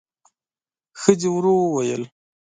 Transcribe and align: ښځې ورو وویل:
ښځې 1.01 1.29
ورو 1.31 1.53
وویل: 1.61 2.03